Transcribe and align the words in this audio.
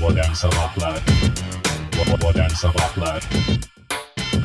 Modern 0.00 0.32
Sabahlar 0.32 0.98
Modern 2.22 2.48
Sabahlar 2.48 3.22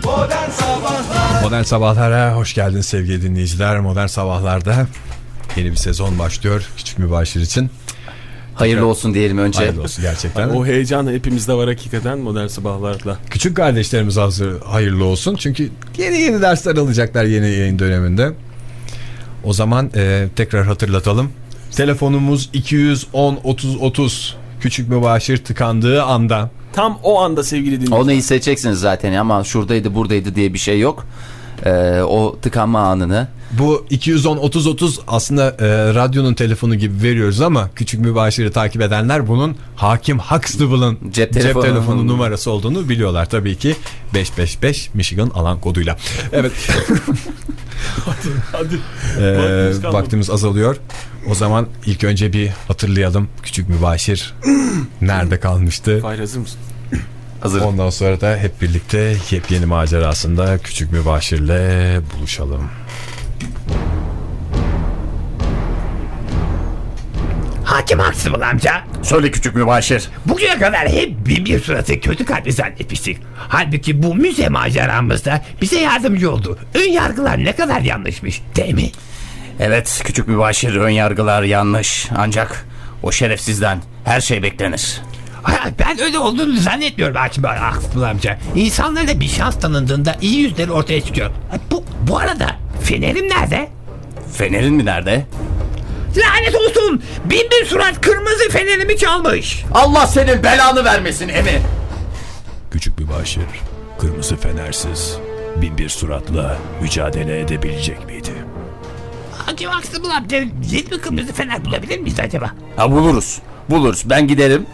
Modern 0.04 0.50
Sabahlar 0.50 1.42
Modern 1.43 1.63
Sabahlar'a 1.63 2.35
hoş 2.35 2.53
geldiniz 2.53 2.85
sevgili 2.85 3.21
dinleyiciler. 3.21 3.79
Modern 3.79 4.07
Sabahlar'da 4.07 4.87
yeni 5.55 5.71
bir 5.71 5.75
sezon 5.75 6.19
başlıyor 6.19 6.69
küçük 6.77 6.99
mübaşir 6.99 7.41
için. 7.41 7.69
Hayırlı 8.55 8.86
olsun 8.86 9.13
diyelim 9.13 9.38
önce. 9.38 9.59
Hayırlı 9.59 9.81
olsun 9.81 10.02
gerçekten. 10.02 10.49
O 10.49 10.65
heyecan 10.65 11.07
hepimizde 11.07 11.54
var 11.54 11.67
hakikaten 11.67 12.19
modern 12.19 12.47
sabahlarla. 12.47 13.17
Küçük 13.29 13.57
kardeşlerimiz 13.57 14.17
hazır 14.17 14.61
hayırlı 14.61 15.05
olsun. 15.05 15.35
Çünkü 15.35 15.69
yeni 15.97 16.17
yeni 16.17 16.41
dersler 16.41 16.75
alacaklar 16.75 17.23
yeni 17.23 17.49
yayın 17.49 17.79
döneminde. 17.79 18.33
O 19.43 19.53
zaman 19.53 19.91
e, 19.95 20.27
tekrar 20.35 20.65
hatırlatalım. 20.65 21.31
Telefonumuz 21.71 22.49
210 22.53 23.39
30 23.43 23.75
30. 23.75 24.45
Küçük 24.66 24.89
mübaşir 24.89 25.38
tıkandığı 25.38 26.04
anda 26.04 26.49
Tam 26.73 26.99
o 27.03 27.21
anda 27.21 27.44
sevgili 27.44 27.71
dinleyiciler. 27.71 27.98
Onu 27.98 28.12
hissedeceksiniz 28.12 28.80
zaten 28.80 29.13
ama 29.13 29.44
şuradaydı 29.44 29.95
buradaydı 29.95 30.35
diye 30.35 30.53
bir 30.53 30.59
şey 30.59 30.80
yok. 30.80 31.05
Ee, 31.66 32.02
o 32.02 32.38
tıkanma 32.41 32.80
anını. 32.80 33.27
bu 33.52 33.86
210 33.89 34.38
30 34.38 34.67
30 34.67 34.99
aslında 35.08 35.49
e, 35.49 35.94
radyonun 35.95 36.34
telefonu 36.34 36.75
gibi 36.75 37.03
veriyoruz 37.03 37.41
ama 37.41 37.70
küçük 37.75 37.99
mübaşiri 37.99 38.52
takip 38.52 38.81
edenler 38.81 39.27
bunun 39.27 39.55
Hakim 39.75 40.20
Huxtable'ın 40.20 40.97
Cep 41.03 41.13
cep, 41.13 41.34
telefonu. 41.34 41.63
telefonu 41.63 42.08
numarası 42.08 42.52
olduğunu 42.52 42.89
biliyorlar 42.89 43.30
tabii 43.30 43.55
ki 43.55 43.75
555 44.13 44.89
Michigan 44.94 45.30
alan 45.30 45.59
koduyla. 45.59 45.97
Evet. 46.31 46.52
Hadi. 48.52 48.79
Ee, 49.20 49.93
Vaktimiz 49.93 50.29
azalıyor. 50.29 50.77
O 51.29 51.35
zaman 51.35 51.67
ilk 51.85 52.03
önce 52.03 52.33
bir 52.33 52.52
hatırlayalım 52.67 53.27
küçük 53.43 53.70
mübaşir 53.70 54.33
nerede 55.02 55.39
kalmıştı. 55.39 55.99
Fahir 56.02 56.19
hazır 56.19 56.39
mısın? 56.39 56.59
Hazır. 57.41 57.61
Ondan 57.61 57.89
sonra 57.89 58.21
da 58.21 58.38
hep 58.38 58.61
birlikte 58.61 59.17
yepyeni 59.31 59.66
macerasında 59.66 60.58
küçük 60.58 60.91
mübaşirle 60.91 62.00
buluşalım. 62.17 62.69
Hakim 67.76 68.00
Huxtable 68.00 68.45
amca. 68.45 68.84
Söyle 69.04 69.31
küçük 69.31 69.56
mübaşir. 69.56 70.09
Bugüne 70.26 70.59
kadar 70.59 70.90
hep 70.90 71.28
bin 71.28 71.45
bir 71.45 71.59
suratı 71.59 72.00
kötü 72.00 72.26
kalpli 72.26 72.52
zannetmiştik. 72.52 73.18
Halbuki 73.48 74.04
bu 74.04 74.16
müze 74.16 74.50
maceramızda 74.50 75.42
bize 75.62 75.80
yardımcı 75.80 76.31
oldu. 76.31 76.59
Ön 76.73 76.92
yargılar 76.92 77.44
ne 77.44 77.56
kadar 77.56 77.81
yanlışmış 77.81 78.42
değil 78.56 78.73
mi? 78.73 78.92
Evet 79.59 80.02
küçük 80.06 80.28
mübaşir 80.28 80.76
ön 80.76 80.90
yargılar 80.90 81.44
yanlış. 81.44 82.08
Ancak 82.18 82.66
o 83.03 83.12
şerefsizden 83.12 83.80
her 84.06 84.22
şey 84.22 84.44
beklenir. 84.44 85.02
Ben 85.80 86.02
öyle 86.02 86.20
olduğunu 86.20 86.58
zannetmiyorum 86.58 87.16
Hakim 87.16 87.44
Huxtable 87.44 88.06
amca. 88.08 88.38
İnsanlara 88.56 89.20
bir 89.20 89.28
şans 89.28 89.59
tanındığında 89.59 90.16
iyi 90.22 90.40
yüzleri 90.40 90.72
ortaya 90.72 91.02
çıkıyor. 91.02 91.31
Bu, 91.72 91.84
bu 92.08 92.18
arada 92.18 92.56
fenerim 92.84 93.30
nerede? 93.30 93.70
Fenerin 94.34 94.73
mi 94.73 94.86
nerede? 94.86 95.26
Lanet 96.17 96.55
olsun! 96.55 97.03
Bin 97.25 97.47
bir 97.52 97.66
surat 97.66 98.02
kırmızı 98.02 98.49
fenerimi 98.49 98.97
çalmış. 98.97 99.63
Allah 99.73 100.08
senin 100.08 100.44
belanı 100.44 100.85
vermesin 100.85 101.30
Emi. 101.30 101.61
Küçük 102.72 102.99
mübaşir 102.99 103.44
kırmızı 103.99 104.35
fenersiz 104.38 105.17
bin 105.61 105.77
bir 105.77 105.89
suratla 105.89 106.57
mücadele 106.81 107.39
edebilecek 107.39 108.05
miydi? 108.05 108.31
Hakim 109.45 109.69
Huxtable 109.69 110.13
amca 110.13 110.38
yeni 110.38 110.91
bir 110.91 111.02
kırmızı 111.02 111.33
fener 111.33 111.66
bulabilir 111.66 111.99
miyiz 111.99 112.19
acaba? 112.19 112.52
Ha 112.75 112.91
buluruz. 112.91 113.39
Buluruz. 113.69 114.03
Ben 114.05 114.27
giderim. 114.27 114.66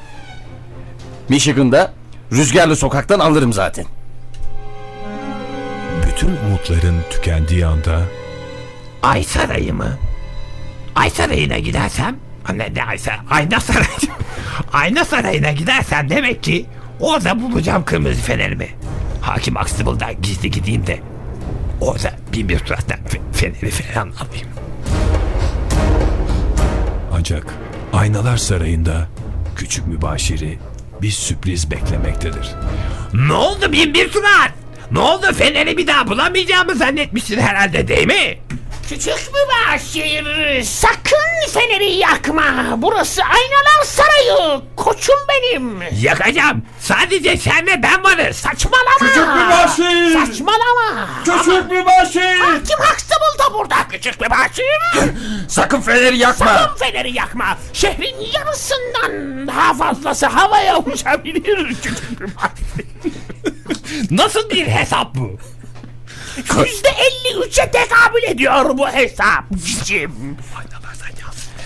Michigan'da 1.30 1.94
rüzgarlı 2.32 2.76
sokaktan 2.76 3.20
alırım 3.20 3.54
zaten. 3.54 3.86
Bütün 6.08 6.36
umutların 6.48 6.96
tükendiği 7.10 7.66
anda 7.66 8.02
Ay 9.04 9.24
Sarayı 9.24 9.74
mı? 9.74 9.98
Ay 10.96 11.10
Sarayı'na 11.10 11.60
gidersem 11.60 12.16
ne, 12.54 12.74
ne 12.74 12.84
Ay 12.84 12.98
Sarayı? 12.98 13.22
Ayna 13.30 13.60
Sarayı. 13.60 13.88
Ayna 14.74 15.06
Sarayı'na 15.06 15.52
gidersem 15.52 16.10
demek 16.10 16.44
ki 16.44 16.66
orada 17.00 17.42
bulacağım 17.42 17.86
kırmızı 17.86 18.22
fenerimi. 18.22 18.68
Hakim 19.22 19.56
Huxtable'dan 19.56 20.22
gizli 20.22 20.52
gideyim 20.52 20.88
de 20.88 21.00
orada 21.82 22.12
bin 22.34 22.50
bir 22.50 22.60
surattan 22.60 22.98
fe- 22.98 23.34
feneri 23.34 23.72
falan 23.72 24.08
alayım. 24.12 24.48
ancak 27.14 27.46
Aynalar 27.94 28.38
Sarayı'nda 28.38 29.08
küçük 29.56 29.88
mübaşiri 29.88 30.60
bir 31.02 31.12
sürpriz 31.12 31.72
beklemektedir. 31.72 32.52
Ne 33.14 33.34
oldu 33.34 33.72
bin 33.72 33.94
bir 33.94 34.10
surat? 34.10 34.52
Ne 34.92 35.00
oldu 35.00 35.26
feneri 35.34 35.78
bir 35.78 35.88
daha 35.88 36.08
bulamayacağımı 36.08 36.76
zannetmişsin 36.76 37.40
herhalde 37.40 37.88
değil 37.88 38.08
mi? 38.08 38.38
Küçük 38.92 39.32
mübaşir 39.34 40.64
sakın 40.64 41.52
feneri 41.54 41.92
yakma. 41.92 42.44
Burası 42.78 43.22
aynalar 43.24 43.84
sarayı. 43.86 44.62
Koçum 44.76 45.16
benim. 45.30 45.82
Yakacağım. 46.02 46.66
Sadece 46.80 47.38
sen 47.38 47.68
ve 47.68 47.84
ben 47.84 48.04
varız. 48.04 48.36
Saçmalama. 48.36 48.98
Küçük 49.00 49.28
mübaşir! 49.28 50.14
Saçmalama. 50.14 51.10
Küçük 51.26 51.72
mübaşir! 51.72 52.40
Hakim 52.40 52.80
Huxtable 52.80 53.40
da 53.40 53.54
burada 53.54 53.76
küçük 53.90 54.22
mübaşir. 54.22 54.66
Sakın 55.48 55.82
feneri 55.82 56.18
yakma. 56.18 56.46
Sakın 56.46 56.78
feneri 56.78 57.14
yakma. 57.14 57.58
Şehrin 57.74 58.16
yarısından 58.34 59.48
daha 59.48 59.74
fazlası 59.74 60.26
havaya 60.26 60.78
uçabilir 60.78 61.68
küçük 61.84 62.20
mübaşir. 62.22 62.86
Nasıl 64.12 64.50
bir 64.50 64.68
hesap 64.68 65.16
bu? 65.16 65.38
Yüzde 66.66 66.90
elli 66.90 67.46
üçe 67.48 67.72
tekabül 67.72 68.24
ediyor 68.24 68.78
bu 68.78 68.88
hesap. 68.88 69.44
Cim. 69.84 70.38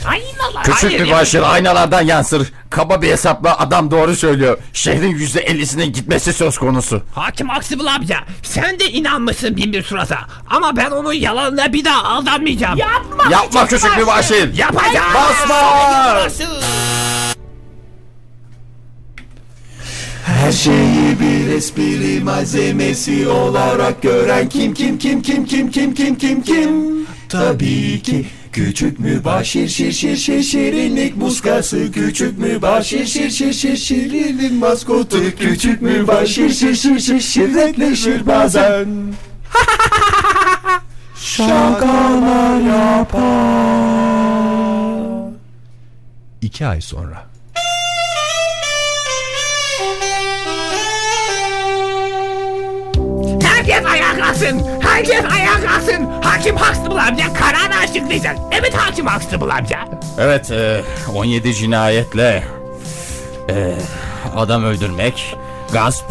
Aynalar. 0.08 0.64
Küçük 0.64 0.84
Hayır, 0.84 1.00
mübaşir 1.02 1.54
aynalardan 1.54 2.02
yansır. 2.02 2.54
Kaba 2.70 3.02
bir 3.02 3.12
hesapla 3.12 3.60
adam 3.60 3.92
doğru 3.92 4.16
söylüyor. 4.16 4.58
Şehrin 4.74 5.10
yüzde 5.10 5.40
ellisinin 5.40 5.94
gitmesi 5.94 6.34
söz 6.34 6.58
konusu. 6.58 7.02
Hakim 7.16 7.50
Aksibıl 7.50 7.86
amca 7.86 8.18
sen 8.44 8.80
de 8.80 8.92
inanmışsın 8.92 9.58
bin 9.58 9.74
bir 9.74 9.84
surata. 9.84 10.20
Ama 10.50 10.78
ben 10.78 10.92
onun 10.92 11.14
yalanına 11.14 11.74
bir 11.74 11.86
daha 11.86 12.04
aldanmayacağım. 12.04 12.78
Yapma, 12.78 13.32
Yapma 13.32 13.68
küçük 13.68 13.98
mübaşir. 13.98 14.54
Yapacağım. 14.54 15.14
Basma. 15.14 15.56
Her 15.56 16.30
şeyi 20.66 21.20
bir 21.20 21.54
espri 21.54 22.24
malzemesi 22.24 23.28
olarak 23.28 24.02
gören 24.02 24.50
kim 24.50 24.74
kim 24.74 24.98
kim 24.98 25.22
kim 25.22 25.46
kim 25.46 25.72
kim 25.72 25.94
kim 25.94 26.16
kim 26.16 26.42
kim? 26.42 27.06
Tabii 27.30 28.02
ki 28.02 28.26
küçük 28.52 29.00
mübaşir 29.00 29.68
şir 29.68 29.92
şir 29.92 30.16
şir 30.16 30.44
şirinlik 30.44 31.18
muskası 31.18 31.92
Küçük 31.92 32.40
mübaşir 32.40 33.06
şir 33.06 33.30
şir 33.30 33.54
şir 33.54 33.78
şirinin 33.78 34.54
maskotu 34.54 35.18
Küçük 35.40 35.82
mübaşir 35.82 36.50
şir 36.50 36.76
şir 36.76 37.00
şir 37.00 37.20
şirretleşir 37.20 38.28
bazen. 38.28 38.86
Şakalar 41.16 42.60
yapar. 42.62 43.26
İki 46.42 46.68
ay 46.68 46.82
sonra. 46.82 47.35
Kalksın. 54.36 54.64
Herkes 54.82 55.26
ayağa 55.32 55.62
kalksın. 55.66 56.10
Hakim 56.22 56.58
Huxtable 56.58 57.02
amca 57.02 57.34
kararı 57.34 57.80
açıklayacak. 57.84 58.38
Evet 58.52 58.74
Hakim 58.74 59.08
Huxtable 59.08 59.54
amca. 59.54 59.80
Evet 60.20 60.52
e, 60.52 60.82
17 61.16 61.54
cinayetle 61.56 62.44
e, 63.50 63.76
adam 64.36 64.64
öldürmek, 64.64 65.36
gasp 65.74 66.06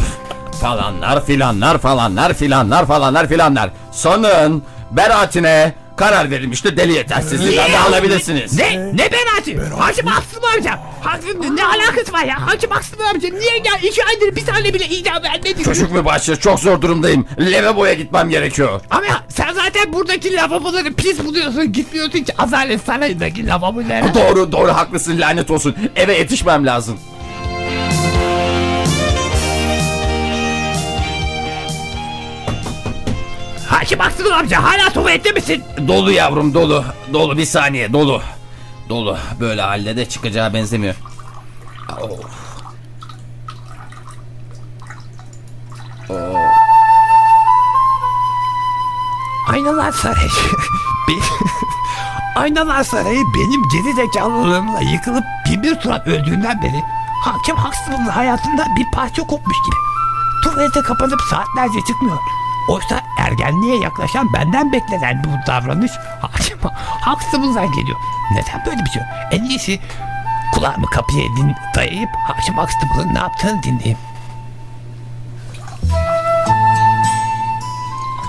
falanlar 0.61 1.25
filanlar 1.25 1.77
falanlar 1.77 2.33
filanlar 2.33 2.85
falanlar 2.85 3.27
filanlar. 3.27 3.69
Sonun 3.91 4.63
beraatine 4.91 5.73
karar 5.97 6.31
verilmiştir 6.31 6.77
deli 6.77 6.93
yetersizliğinden 6.93 7.71
de 7.71 7.77
alabilirsiniz. 7.79 8.57
Ne? 8.59 8.77
Ne 8.93 9.11
beraati? 9.11 9.59
Hakim 9.79 10.07
Huxtable 10.07 10.47
amca. 10.57 10.79
Hakim, 11.01 11.55
ne 11.55 11.65
alakası 11.65 12.13
var 12.13 12.23
ya? 12.23 12.47
Hakim 12.47 12.71
Huxtable 12.71 13.03
amca 13.03 13.29
niye 13.29 13.57
gel? 13.57 13.79
İki 13.83 14.03
aydır 14.05 14.35
bir 14.35 14.45
tane 14.45 14.73
bile 14.73 14.85
idam 14.85 15.23
vermedi. 15.23 15.63
Çocuk 15.63 15.91
mübaşir 15.91 16.35
çok 16.35 16.59
zor 16.59 16.81
durumdayım. 16.81 17.27
Lavaboya 17.39 17.93
gitmem 17.93 18.29
gerekiyor. 18.29 18.81
Ama 18.89 19.05
sen 19.29 19.53
zaten 19.53 19.93
buradaki 19.93 20.33
lavaboları 20.35 20.93
pis 20.93 21.23
buluyorsun. 21.23 21.71
Gitmiyorsun 21.73 22.19
ki 22.23 22.33
Adalet 22.37 22.81
Sarayı'ndaki 22.85 23.47
lavabolara. 23.47 24.13
Doğru 24.13 24.51
doğru 24.51 24.71
haklısın 24.71 25.19
lanet 25.21 25.51
olsun. 25.51 25.75
Eve 25.95 26.13
yetişmem 26.17 26.65
lazım. 26.65 26.99
Hakim 33.85 34.01
Aksıdın 34.01 34.31
amca 34.31 34.63
hala 34.63 34.89
tuvalette 34.89 35.31
misin? 35.31 35.63
Dolu 35.87 36.11
yavrum 36.11 36.53
dolu. 36.53 36.83
Dolu 37.13 37.37
bir 37.37 37.45
saniye 37.45 37.93
dolu. 37.93 38.21
Dolu. 38.89 39.17
Böyle 39.39 39.61
halde 39.61 39.97
de 39.97 40.09
çıkacağı 40.09 40.53
benzemiyor. 40.53 40.95
Of. 42.01 42.11
Oh. 46.09 46.15
Aynalar 49.53 49.91
Sarayı. 49.91 50.29
Aynalar 52.35 52.83
Sarayı 52.83 53.23
benim 53.35 53.61
geri 53.69 53.93
zekalılığımla 53.93 54.81
yıkılıp 54.81 55.23
bir 55.63 55.75
turat 55.75 56.07
öldüğünden 56.07 56.61
beri 56.61 56.83
hakim 57.23 57.55
haksızlığın 57.55 58.05
hayatında 58.05 58.65
bir 58.77 58.85
parça 58.93 59.21
kopmuş 59.21 59.57
gibi. 59.65 59.75
Tuvalete 60.43 60.81
kapanıp 60.81 61.21
saatlerce 61.21 61.79
çıkmıyor. 61.87 62.17
Oysa 62.67 63.01
ergenliğe 63.19 63.79
yaklaşan 63.79 64.33
benden 64.33 64.71
beklenen 64.73 65.23
bu 65.23 65.47
davranış 65.47 65.91
Huxtable'dan 67.05 67.71
geliyor. 67.71 67.97
Neden 68.31 68.65
böyle 68.65 68.85
bir 68.85 68.89
şey? 68.89 69.01
En 69.31 69.43
iyisi 69.43 69.79
kulağımı 70.53 70.85
kapıya 70.85 71.23
din 71.23 71.55
dayayıp 71.75 72.09
hakim 72.27 72.57
Huxtable'ın 72.57 73.13
ne 73.13 73.19
yaptığını 73.19 73.63
dinleyeyim. 73.63 73.97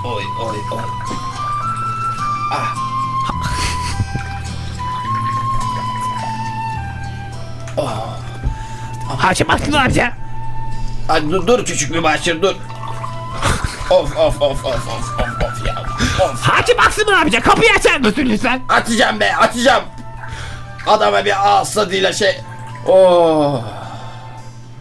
Oy 0.05 0.25
oy 0.41 0.57
oy. 0.73 0.83
Hakim 9.19 9.49
Huxtable 9.49 9.79
amca. 9.79 10.13
Hadi 11.09 11.31
dur, 11.31 11.47
dur 11.47 11.65
küçük 11.65 11.95
bir 11.95 12.03
başır 12.03 12.43
dur. 12.43 12.55
Of 13.91 14.17
of 14.17 14.43
of 14.43 14.65
of 14.65 14.67
of 14.67 15.21
of 15.21 15.43
of 15.43 15.67
ya. 15.67 15.75
Of. 16.25 16.41
Hakim 16.43 16.79
Huxtable 16.79 17.15
amca 17.17 17.41
kapıyı 17.41 17.71
açar 17.79 18.01
mısın 18.01 18.23
lütfen? 18.27 18.63
Açacağım 18.69 19.21
be 19.21 19.37
açacağım. 19.37 19.85
Adama 20.87 21.25
bir 21.25 21.49
ağız 21.49 21.75
tadıyla 21.75 22.13
şey. 22.13 22.41
Oh. 22.87 23.63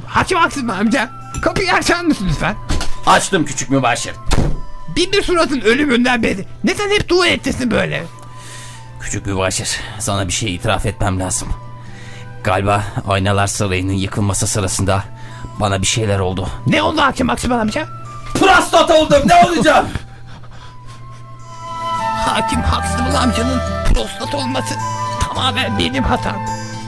Hakim 0.07 0.37
Huxtable 0.39 0.73
amca 0.73 1.09
kapıyı 1.41 1.73
açar 1.73 2.01
mısın 2.01 2.27
lütfen? 2.29 2.55
Açtım 3.05 3.45
küçük 3.45 3.69
mübaşir. 3.69 4.13
Bin 4.95 5.11
bir 5.11 5.23
suratın 5.23 5.61
ölümünden 5.61 6.23
beri. 6.23 6.45
Neden 6.63 6.89
hep 6.89 7.09
tuvalettesin 7.09 7.71
böyle? 7.71 8.03
Küçük 9.01 9.25
mübaşir 9.25 9.79
sana 9.99 10.27
bir 10.27 10.33
şey 10.33 10.55
itiraf 10.55 10.85
etmem 10.85 11.19
lazım. 11.19 11.47
Galiba 12.43 12.83
Aynalar 13.07 13.47
Sarayı'nın 13.47 13.93
yıkılması 13.93 14.47
sırasında 14.47 15.03
bana 15.59 15.81
bir 15.81 15.87
şeyler 15.87 16.19
oldu. 16.19 16.49
Ne 16.67 16.81
oldu 16.81 17.01
Hakim 17.01 17.29
Huxtable 17.29 17.55
amca? 17.55 17.87
Prostat 18.39 18.91
oldum 18.91 19.21
ne 19.25 19.35
olacağım? 19.47 19.85
Hakim 22.25 22.61
Huxtable 22.61 23.17
amcanın 23.17 23.59
prostat 23.93 24.35
olması 24.35 24.75
tamamen 25.27 25.79
benim 25.79 26.03
hatam. 26.03 26.35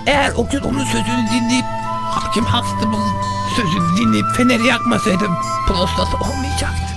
Eğer 0.08 0.32
o 0.38 0.50
gün 0.50 0.60
onun 0.60 0.86
sözünü 0.86 1.26
dinleyip 1.34 1.66
Hakim 2.12 2.44
Huxtable'ın 2.46 3.12
sözünü 3.56 3.98
dinleyip 3.98 4.26
feneri 4.36 4.66
yakmasaydım 4.68 5.38
prostat 5.68 6.22
olmayacaktı. 6.22 6.94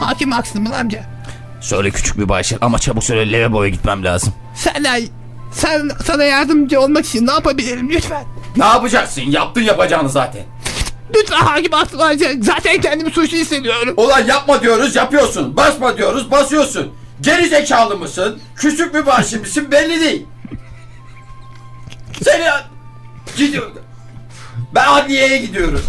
Hakim 0.00 0.32
Huxtable 0.32 0.76
amca 0.76 1.02
Söyle 1.60 1.90
küçük 1.90 2.16
mübaşir 2.16 2.58
ama 2.60 2.78
çabuk 2.78 3.04
söyle 3.04 3.32
lavaboya 3.42 3.68
gitmem 3.68 4.04
lazım. 4.04 4.34
sen, 4.54 4.84
sen 5.52 5.90
sana 6.04 6.24
yardımcı 6.24 6.80
olmak 6.80 7.06
için 7.06 7.26
ne 7.26 7.32
yapabilirim 7.32 7.90
lütfen? 7.90 8.24
Ne 8.56 8.64
yapacaksın? 8.64 9.22
Yaptın 9.22 9.60
yapacağını 9.60 10.08
zaten. 10.08 10.42
Lütfen 11.14 11.36
Hakim 11.36 11.74
amca 11.74 12.30
zaten 12.40 12.80
kendimi 12.80 13.10
suçlu 13.10 13.36
hissediyorum. 13.36 13.94
Ulan 13.96 14.26
yapma 14.26 14.62
diyoruz 14.62 14.96
yapıyorsun. 14.96 15.56
Basma 15.56 15.96
diyoruz 15.96 16.30
basıyorsun. 16.30 16.92
Geri 17.20 17.48
zekalı 17.48 17.96
mısın? 17.96 18.40
Küçük 18.56 18.94
mübaşir 18.94 19.40
misin 19.40 19.70
belli 19.70 20.00
değil. 20.00 20.26
Seni... 22.22 22.48
Gidiyorum. 23.36 23.78
Ben 24.74 24.86
adliyeye 24.86 25.38
gidiyorum. 25.38 25.82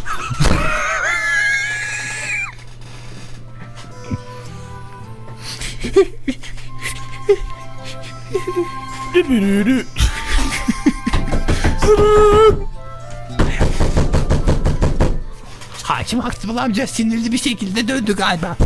Hakim 15.95 16.19
Huxtable 16.19 16.61
amca 16.61 16.87
sinirli 16.87 17.31
bir 17.31 17.37
şekilde 17.37 17.87
döndü 17.87 18.15
galiba. 18.15 18.57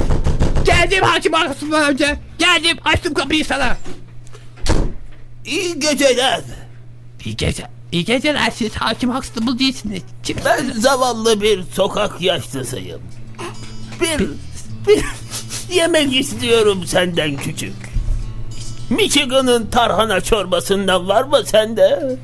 Geldim 0.66 1.04
Hakim 1.04 1.34
Huxtable 1.34 1.78
amca. 1.78 2.18
Geldim 2.40 2.78
açtım 2.86 3.14
kapıyı 3.14 3.46
sana. 3.46 3.78
İyi 5.46 5.80
geceler. 5.80 6.42
İyi 7.26 7.38
gece. 7.38 7.68
İyi 7.92 8.06
geceler 8.06 8.52
siz 8.52 8.76
Hakim 8.76 9.16
Huxtable 9.16 9.60
değilsiniz. 9.60 10.02
Kim? 10.24 10.38
Ben 10.46 10.72
zavallı 10.72 11.42
bir 11.42 11.64
sokak 11.74 12.22
yaşlısıyım. 12.22 13.02
Bir, 14.02 14.20
bir 14.88 15.06
yemek 15.76 16.16
istiyorum 16.16 16.84
senden 16.86 17.38
küçük. 17.38 17.76
Michigan'ın 18.90 19.68
tarhana 19.68 20.22
çorbasından 20.22 21.08
var 21.08 21.24
mı 21.24 21.42
sende? 21.46 22.18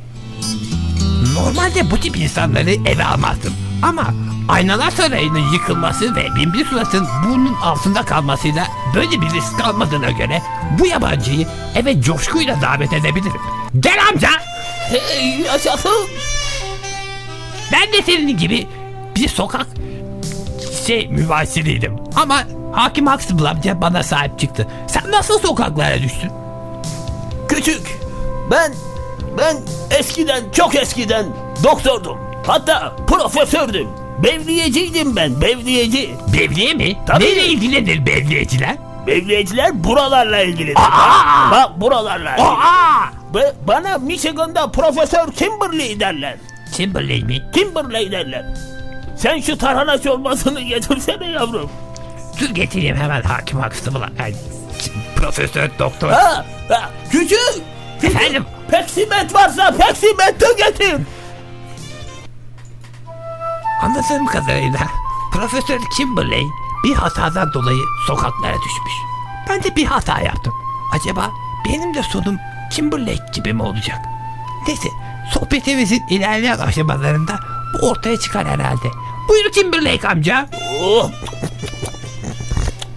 Normalde 1.33 1.91
bu 1.91 1.99
tip 1.99 2.17
insanları 2.17 2.71
eve 2.71 3.03
almazdım. 3.03 3.53
Ama 3.81 4.13
Aynalar 4.47 4.91
Sarayı'nın 4.91 5.51
yıkılması 5.53 6.15
ve 6.15 6.35
Binbir 6.35 6.65
Surat'ın 6.65 7.07
burnun 7.25 7.53
altında 7.63 8.01
kalmasıyla 8.01 8.67
böyle 8.95 9.21
bir 9.21 9.29
risk 9.29 9.65
almadığına 9.65 10.11
göre 10.11 10.41
bu 10.79 10.85
yabancıyı 10.87 11.47
eve 11.75 12.01
coşkuyla 12.01 12.61
davet 12.61 12.93
edebilirim. 12.93 13.41
Gel 13.79 13.97
amca! 14.09 14.29
Hey 14.89 15.39
yaşasın. 15.41 16.07
Ben 17.71 17.93
de 17.93 18.01
senin 18.01 18.37
gibi 18.37 18.67
bir 19.15 19.27
sokak 19.27 19.67
şey 20.87 21.07
mübaşiriydim. 21.07 21.95
Ama 22.15 22.43
Hakim 22.73 23.07
Huxtable 23.07 23.49
amca 23.49 23.81
bana 23.81 24.03
sahip 24.03 24.39
çıktı. 24.39 24.67
Sen 24.87 25.11
nasıl 25.11 25.39
sokaklara 25.39 26.01
düştün? 26.01 26.31
Küçük. 27.49 27.99
Ben, 28.51 28.73
ben 29.37 29.57
eskiden 29.99 30.43
çok 30.51 30.75
eskiden 30.75 31.25
doktordum. 31.63 32.17
Hatta 32.47 32.95
profesördüm. 33.07 33.87
Bevliyeciydim 34.23 35.15
ben, 35.15 35.41
bevliyeci. 35.41 36.09
Bevliye 36.33 36.73
mi? 36.73 36.97
Tabii. 37.07 37.23
Neyle 37.23 37.45
ilgilenir 37.45 38.05
bevliyeciler? 38.05 38.75
Bevliyeciler 39.07 39.83
buralarla 39.83 40.41
ilgili. 40.41 40.73
Aa! 40.75 41.51
Bak 41.51 41.81
buralarla 41.81 42.31
ilgili. 42.31 42.47
Aa! 42.47 43.09
Ve 43.35 43.53
bana 43.67 43.97
Michigan'da 43.97 44.71
Profesör 44.71 45.31
Kimberley 45.31 45.99
derler. 45.99 46.35
Timberlake 46.73 47.23
mi? 47.25 47.41
Kimberley 47.53 48.11
derler. 48.11 48.45
Sen 49.17 49.39
şu 49.41 49.57
tarhana 49.57 50.01
çorbasını 50.01 50.61
getirsene 50.61 51.27
yavrum. 51.27 51.69
Dur 52.41 52.49
getireyim 52.49 52.95
hemen 52.95 53.21
Hakim. 53.21 53.61
Ay, 54.19 54.33
Profesör 55.15 55.69
Doktor. 55.79 56.09
Ha, 56.09 56.45
ha 56.69 56.89
küçük. 57.11 57.39
Efendim? 58.03 58.45
Peksimet 58.71 59.33
varsa 59.33 59.71
peksimet 59.71 60.41
de 60.41 60.45
getir. 60.57 60.95
Anladığım 63.85 64.25
kadarıyla 64.25 64.79
Profesör 65.31 65.79
Kimberley 65.97 66.47
bir 66.83 66.93
hatadan 66.93 67.53
dolayı 67.53 67.81
sokaklara 68.07 68.53
düşmüş. 68.55 68.93
Ben 69.49 69.63
de 69.63 69.75
bir 69.75 69.85
hata 69.85 70.21
yaptım. 70.21 70.53
Acaba 70.93 71.31
benim 71.65 71.93
de 71.93 72.03
sonum 72.03 72.37
Kimberlake 72.71 73.23
gibi 73.33 73.53
mi 73.53 73.61
olacak? 73.63 73.97
Neyse 74.67 74.89
sohbetimizin 75.33 76.03
ilerleyen 76.09 76.57
aşamalarında 76.57 77.39
bu 77.73 77.89
ortaya 77.89 78.19
çıkar 78.19 78.47
herhalde. 78.47 78.87
Buyur 79.29 79.51
Kimberlake 79.51 80.07
amca. 80.07 80.49
Oh. 80.83 81.09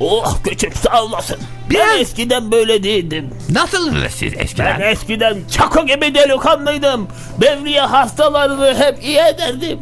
Oh 0.00 0.36
küçük 0.44 0.76
sağ 0.76 1.02
olasın. 1.04 1.38
Biraz- 1.70 1.88
Ben 1.88 2.00
eskiden 2.00 2.50
böyle 2.52 2.82
değildim. 2.82 3.30
Nasılsınız 3.50 4.12
siz 4.12 4.32
Ben 4.34 4.38
eskiden? 4.44 4.80
eskiden 4.80 5.38
çako 5.50 5.86
gibi 5.86 6.14
delikanlıydım. 6.14 7.08
Bevriye 7.40 7.80
hastalarını 7.80 8.74
hep 8.78 9.04
iyi 9.04 9.18
ederdim. 9.18 9.78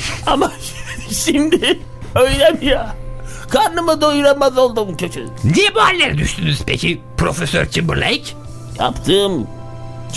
Ama 0.26 0.52
şimdi 1.24 1.78
öyle 2.14 2.50
mi 2.50 2.64
ya? 2.66 2.96
Karnımı 3.50 4.00
doyuramaz 4.00 4.58
oldum 4.58 4.96
küçük. 4.96 5.44
Niye 5.44 5.74
bu 5.74 5.80
hallere 5.80 6.18
düştünüz 6.18 6.62
peki 6.66 7.00
Profesör 7.16 7.66
Timberlake? 7.66 8.22
Yaptığım 8.78 9.46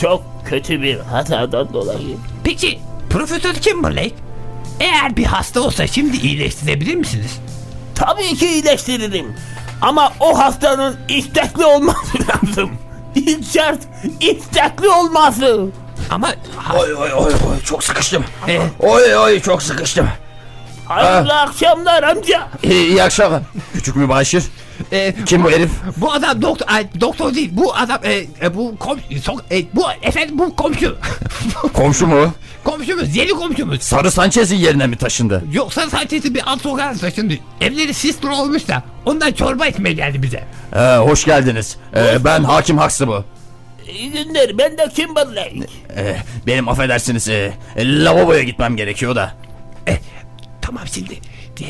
çok 0.01 0.23
kötü 0.45 0.81
bir 0.81 0.99
hatadan 0.99 1.73
dolayı. 1.73 2.17
Peki 2.43 2.79
Profesör 3.09 3.53
Timberlake 3.53 4.15
eğer 4.79 5.17
bir 5.17 5.25
hasta 5.25 5.61
olsa 5.61 5.87
şimdi 5.87 6.17
iyileştirebilir 6.17 6.95
misiniz? 6.95 7.39
Tabii 7.95 8.35
ki 8.35 8.47
iyileştiririm. 8.47 9.35
Ama 9.81 10.13
o 10.19 10.37
hastanın 10.39 10.97
istekli 11.09 11.65
olması 11.65 12.17
lazım. 12.27 12.71
İlk 13.15 13.53
şart 13.53 13.79
istekli 14.19 14.89
olması. 14.89 15.67
Ama 16.11 16.27
ha- 16.57 16.77
Oy 16.77 16.93
oy 16.95 17.13
oy 17.13 17.33
oy 17.49 17.61
çok 17.65 17.83
sıkıştım. 17.83 18.23
e, 18.47 18.59
Oy 18.79 19.15
oy 19.17 19.39
çok 19.39 19.63
sıkıştım. 19.63 20.07
Hayırlı 20.85 21.33
akşamlar 21.33 22.03
amca. 22.03 22.47
İyi, 22.63 22.87
iyi 22.87 23.03
akşamlar. 23.03 23.41
Küçük 23.73 23.95
mübaşir. 23.95 24.43
e, 24.91 25.15
Kim 25.25 25.43
bu 25.43 25.51
herif? 25.51 25.69
bu 25.97 26.11
adam 26.13 26.41
doktor, 26.41 26.65
ay, 26.69 26.87
doktor 27.01 27.35
değil. 27.35 27.49
Bu 27.53 27.75
adam, 27.75 27.99
e, 28.03 28.13
e, 28.41 28.55
bu 28.55 28.77
komşu, 28.77 29.03
so- 29.09 29.41
e, 29.51 29.65
bu 29.75 29.83
efendim 30.01 30.39
bu 30.39 30.55
komşu. 30.55 30.97
Komşu 31.73 32.07
mu? 32.07 32.33
Komşumuz, 32.63 33.15
yeni 33.15 33.29
komşumuz. 33.29 33.81
Sarı 33.81 34.11
Sanchez'in 34.11 34.55
yerine 34.57 34.87
mi 34.87 34.95
taşındı? 34.95 35.43
Yoksa 35.51 35.89
sadece 35.89 36.33
bir 36.33 36.41
alt 36.51 36.61
sokağa 36.61 36.93
taşındı. 36.93 37.33
Evleri 37.61 37.93
sistro 37.93 38.35
olmuş 38.35 38.67
da 38.67 38.83
ondan 39.05 39.31
çorba 39.31 39.67
içmeye 39.67 39.93
geldi 39.93 40.23
bize. 40.23 40.43
Ee, 40.75 40.79
hoş 40.97 41.25
geldiniz. 41.25 41.77
Ee, 41.95 42.25
ben 42.25 42.43
Hakim 42.43 42.77
Huxtable. 42.77 43.23
İyi 43.87 44.11
günler 44.11 44.57
ben 44.57 44.77
de 44.77 44.89
Kimberlake. 44.95 45.67
Ee, 45.97 46.17
benim 46.47 46.69
affedersiniz 46.69 47.29
e, 47.29 47.53
lavaboya 47.77 48.43
gitmem 48.43 48.75
gerekiyor 48.75 49.15
da. 49.15 49.33
E, 49.87 49.97
tamam 50.61 50.83
şimdi. 50.93 51.13
E, 51.61 51.65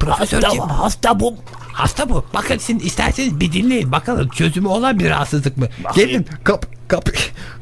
profesör 0.00 0.42
Hasta, 0.42 0.48
kim? 0.48 0.60
hasta 0.62 1.20
bu. 1.20 1.36
Hasta 1.72 2.08
bu. 2.08 2.24
Bakın 2.34 2.58
şimdi 2.58 2.84
isterseniz 2.84 3.40
bir 3.40 3.52
dinleyin. 3.52 3.92
Bakalım 3.92 4.28
çözümü 4.28 4.68
olan 4.68 4.98
bir 4.98 5.10
rahatsızlık 5.10 5.56
mı? 5.56 5.68
Bakayım. 5.84 6.10
Gelin 6.10 6.26
kap, 6.44 6.66
kap, 6.88 7.08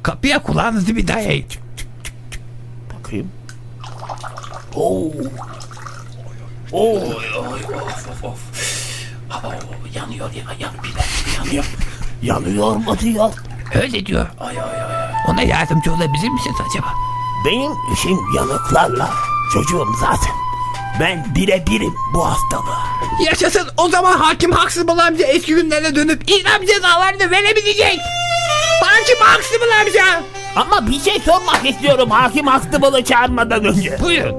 kapıya 0.03 0.43
kulağınızı 0.43 0.97
bir 0.97 1.09
dayayın. 1.09 1.47
Bakayım. 2.99 3.29
Oo. 4.75 5.11
Oo. 6.73 7.01
Yanıyor 9.95 10.31
ya, 10.33 10.43
yan, 10.61 10.73
bir 10.85 10.95
dakika 10.95 11.45
yanıyor. 11.45 11.65
Yanıyor 12.23 12.77
mu 12.77 12.99
diyor. 12.99 13.33
Öyle 13.75 14.07
diyor. 14.07 14.27
Ona 15.29 15.43
yardımcı 15.43 15.93
olabilir 15.93 16.29
misiniz 16.29 16.57
acaba? 16.71 16.95
Benim 17.47 17.73
işim 17.95 18.19
yanıklarla. 18.37 19.11
Çocuğum 19.53 19.89
zaten. 20.01 20.35
Ben 21.01 21.35
birebirim 21.35 21.95
bu 22.15 22.27
hastalığa. 22.27 22.87
Yaşasın 23.27 23.69
o 23.77 23.89
zaman 23.89 24.19
hakim 24.19 24.53
Huxtable 24.53 25.03
amca 25.03 25.27
eski 25.27 25.55
günlerine 25.55 25.95
dönüp 25.95 26.31
idam 26.31 26.67
cezalarını 26.67 27.31
verebilecek. 27.31 27.99
Hakim 28.83 29.17
Huxtable 29.17 29.75
amca. 29.81 30.23
Ama 30.57 30.87
bir 30.87 31.01
şey 31.01 31.21
sormak 31.21 31.71
istiyorum 31.71 32.11
hakim 32.11 32.47
Huxtable'ı 32.47 33.05
çağırmadan 33.05 33.65
önce. 33.65 33.99
Buyurun. 34.01 34.37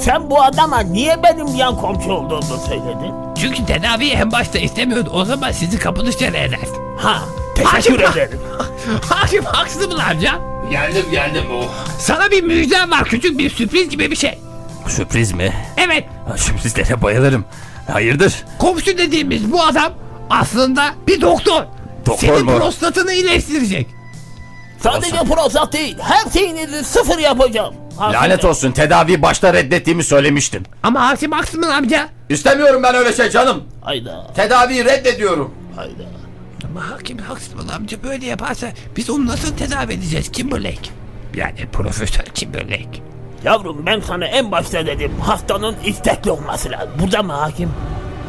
Sen 0.00 0.30
bu 0.30 0.42
adama 0.42 0.80
niye 0.80 1.22
benim 1.22 1.54
yan 1.56 1.80
komşu 1.80 2.12
olduğumu 2.12 2.60
söyledin? 2.68 3.14
Çünkü 3.40 3.66
tedaviyi 3.66 4.12
en 4.12 4.32
başta 4.32 4.58
istemiyordu. 4.58 5.10
O 5.12 5.24
zaman 5.24 5.52
sizi 5.52 5.78
kapı 5.78 6.06
dışarı 6.06 6.36
eder. 6.36 6.58
Ha 6.98 7.22
teşekkür 7.70 8.02
Hakim- 8.02 8.22
ederim. 8.22 8.40
Hakim 9.08 9.44
Huxtable 9.44 10.02
amca. 10.02 10.32
Geldim 10.70 11.04
geldim 11.10 11.44
o. 11.54 11.64
Sana 11.98 12.30
bir 12.30 12.42
müjdem 12.42 12.90
var. 12.90 13.04
Küçük 13.04 13.38
bir 13.38 13.50
sürpriz 13.50 13.88
gibi 13.88 14.10
bir 14.10 14.16
şey. 14.16 14.38
Sürpriz 14.88 15.32
mi? 15.32 15.52
Evet. 15.76 16.04
Ha, 16.28 16.36
Sürprizlere 16.36 17.02
bayılırım. 17.02 17.44
Hayırdır? 17.92 18.44
Komşu 18.58 18.98
dediğimiz 18.98 19.52
bu 19.52 19.62
adam 19.64 19.92
aslında 20.30 20.94
bir 21.06 21.20
doktor. 21.20 21.62
Doktor 22.06 22.28
Senin 22.28 22.44
mu? 22.44 22.58
prostatını 22.58 23.12
iyileştirecek. 23.12 23.86
Sadece 24.82 25.16
prostat 25.16 25.72
değil 25.72 25.96
her 26.02 26.30
şeyinizi 26.32 26.84
sıfır 26.84 27.18
yapacağım. 27.18 27.74
Hakim 27.98 28.20
Lanet 28.20 28.44
olsun 28.44 28.72
tedaviyi 28.72 29.22
başta 29.22 29.52
reddettiğimi 29.52 30.04
söylemiştim. 30.04 30.62
Ama 30.82 31.08
Hakim 31.08 31.32
Huxtable 31.32 31.66
amca. 31.66 32.08
İstemiyorum 32.28 32.82
ben 32.82 32.94
öyle 32.94 33.12
şey 33.12 33.30
canım. 33.30 33.62
Hayda 33.82 34.26
Tedaviyi 34.36 34.84
reddediyorum. 34.84 35.54
hayda. 35.76 36.02
Ama 36.72 36.90
Hakim 36.90 37.18
Huxtable 37.18 37.72
amca 37.72 38.02
böyle 38.02 38.26
yaparsa 38.26 38.72
biz 38.96 39.10
onu 39.10 39.26
nasıl 39.26 39.56
tedavi 39.56 39.92
edeceğiz 39.92 40.32
Kimberlake? 40.32 40.90
Yani 41.34 41.66
Profesör 41.72 42.24
Kimberlake. 42.34 43.02
Yavrum 43.44 43.86
ben 43.86 44.00
sana 44.00 44.26
en 44.26 44.50
başta 44.52 44.86
dedim 44.86 45.12
hastanın 45.20 45.76
istekli 45.84 46.30
olması 46.30 46.70
lazım. 46.70 46.90
Burada 47.02 47.22
mı 47.22 47.32
hakim? 47.32 47.70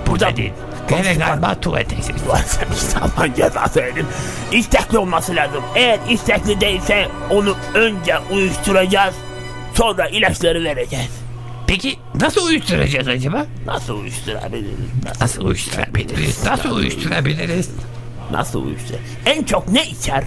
Burada 0.08 0.38
değil. 0.38 0.54
Gene 0.90 1.14
galiba 1.14 1.60
tuvalettesin. 1.60 2.16
Ulan 2.28 2.42
sen 2.46 2.68
işte 2.76 3.00
Allah'ın 3.00 3.34
cezası 3.34 3.82
edin. 3.82 4.06
İstekli 4.52 4.98
olması 4.98 5.36
lazım. 5.36 5.64
Eğer 5.76 6.00
istekli 6.10 6.62
değilse 6.62 7.08
onu 7.30 7.56
önce 7.74 8.16
uyuşturacağız. 8.32 9.16
Sonra 9.74 10.08
ilaçları 10.08 10.64
vereceğiz. 10.64 11.10
Peki 11.68 12.00
nasıl 12.16 12.46
uyuşturacağız 12.46 13.08
acaba? 13.08 13.46
Nasıl 13.66 14.00
uyuşturabiliriz? 14.00 14.80
Nasıl, 15.06 15.22
Nasıl 15.22 15.46
uyuşturabiliriz? 15.46 16.44
Nasıl 16.46 16.76
uyuşturabiliriz? 16.76 17.70
Nasıl 18.34 18.64
uyuştur? 18.66 18.96
En 19.26 19.44
çok 19.44 19.68
ne 19.68 19.86
içer? 19.86 20.24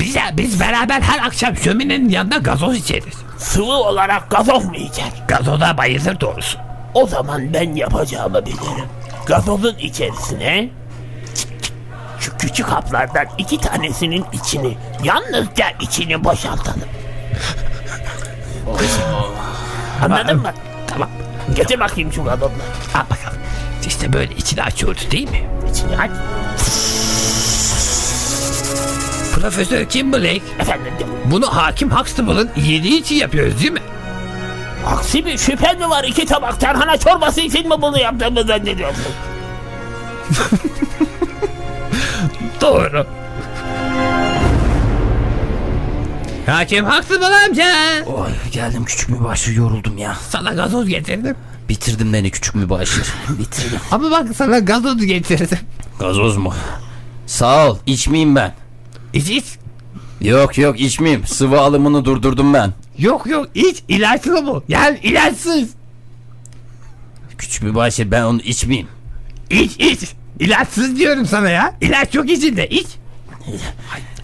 Biz, 0.00 0.16
biz 0.36 0.60
beraber 0.60 1.00
her 1.00 1.26
akşam 1.26 1.56
şöminenin 1.56 2.08
yanında 2.08 2.36
gazoz 2.36 2.76
içeriz. 2.76 3.14
Sıvı 3.38 3.72
olarak 3.72 4.30
gazoz 4.30 4.64
mu 4.64 4.76
içer? 4.76 5.08
Gazoza 5.28 5.76
bayılır 5.78 6.20
doğrusu. 6.20 6.58
O 6.94 7.06
zaman 7.06 7.54
ben 7.54 7.74
yapacağımı 7.74 8.46
bilirim. 8.46 8.88
Gazozun 9.26 9.74
içerisine 9.78 10.68
şu 12.20 12.36
küçük 12.36 12.66
haplardan 12.66 13.26
iki 13.38 13.60
tanesinin 13.60 14.24
içini 14.32 14.76
yalnızca 15.04 15.66
içini 15.80 16.24
boşaltalım. 16.24 16.88
Anladın 20.02 20.36
mı? 20.36 20.52
Tamam. 20.86 21.08
Getir 21.56 21.80
bakayım 21.80 22.12
şu 22.12 22.24
gazozları. 22.24 22.52
Al 22.94 23.00
bakalım. 23.10 23.38
İşte 23.86 24.12
böyle 24.12 24.34
içini 24.34 24.62
açıyoruz 24.62 25.10
değil 25.10 25.30
mi? 25.30 25.46
İçini 25.70 25.98
aç. 25.98 26.10
Profesör 29.40 29.84
Kimberlake 29.84 30.42
Efendim 30.58 30.92
bunu 31.30 31.46
Hakim 31.56 31.90
Huxtable'ın 31.90 32.50
iyiliği 32.56 33.00
için 33.00 33.14
yapıyoruz 33.16 33.60
değil 33.60 33.72
mi? 33.72 33.80
aksi 34.86 35.26
bir 35.26 35.38
şüphen 35.38 35.78
mi 35.78 35.90
var 35.90 36.04
iki 36.04 36.26
tabak 36.26 36.60
tarhana 36.60 36.96
çorbası 36.96 37.40
için 37.40 37.68
mi 37.68 37.74
bunu 37.82 37.98
yaptığımı 37.98 38.42
zannediyorsun? 38.44 39.04
Doğru. 42.60 43.06
Hakim 46.46 46.86
Huxtable 46.86 47.26
amca. 47.26 47.64
Oy 48.06 48.30
geldim 48.52 48.84
küçük 48.84 49.08
mübaşir 49.08 49.56
yoruldum 49.56 49.98
ya. 49.98 50.16
Sana 50.28 50.54
gazoz 50.54 50.88
getirdim. 50.88 51.36
Bitirdin 51.68 52.12
beni 52.12 52.30
küçük 52.30 52.54
mübaşir. 52.54 53.08
Bitirdim. 53.28 53.80
Ama 53.90 54.10
bak 54.10 54.26
sana 54.36 54.58
gazoz 54.58 55.06
getirdim. 55.06 55.58
Gazoz 56.00 56.36
mu? 56.36 56.54
Sağ 57.26 57.70
ol 57.70 57.78
içmeyeyim 57.86 58.36
ben. 58.36 58.54
İç 59.12 59.30
iç. 59.30 59.44
Yok 60.20 60.58
yok 60.58 60.80
içmeyeyim. 60.80 61.26
Sıvı 61.26 61.60
alımını 61.60 62.04
durdurdum 62.04 62.54
ben. 62.54 62.72
Yok 62.98 63.26
yok 63.26 63.48
iç 63.54 63.82
ilaçlı 63.88 64.46
bu. 64.46 64.64
Yani 64.68 64.98
ilaçsız. 65.02 65.68
Küçük 67.38 67.62
mübaşir 67.62 68.10
ben 68.10 68.22
onu 68.22 68.40
içmeyeyim. 68.40 68.88
İç 69.50 69.72
iç. 69.78 70.00
İlaçsız 70.40 70.96
diyorum 70.96 71.26
sana 71.26 71.50
ya. 71.50 71.74
İlaç 71.80 72.14
yok 72.14 72.30
içinde 72.30 72.68
iç. 72.68 72.86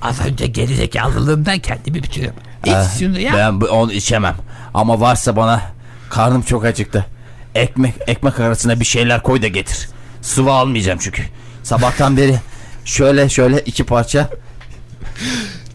Az 0.02 0.20
önce 0.26 0.46
gerizekalılığımdan 0.46 1.58
kendimi 1.58 2.02
bitiriyorum. 2.02 2.38
İç 2.64 2.72
Ah, 2.72 2.98
şunu 2.98 3.20
ya. 3.20 3.32
Ben 3.36 3.66
onu 3.66 3.92
içemem. 3.92 4.36
Ama 4.74 5.00
varsa 5.00 5.36
bana 5.36 5.62
karnım 6.10 6.42
çok 6.42 6.64
acıktı. 6.64 7.06
Ekmek 7.54 7.94
ekmek 8.06 8.40
arasına 8.40 8.80
bir 8.80 8.84
şeyler 8.84 9.22
koy 9.22 9.42
da 9.42 9.48
getir. 9.48 9.88
Sıvı 10.22 10.52
almayacağım 10.52 10.98
çünkü. 11.02 11.22
Sabahtan 11.62 12.16
beri 12.16 12.36
şöyle 12.84 13.28
şöyle 13.28 13.60
iki 13.60 13.84
parça 13.84 14.30